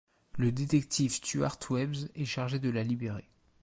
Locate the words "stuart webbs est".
1.13-2.25